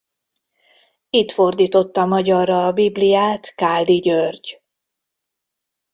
Itt 1.09 1.31
fordította 1.31 2.05
magyarra 2.05 2.67
a 2.67 2.71
Bibliát 2.71 3.55
Káldi 3.55 3.97
György. 3.99 4.61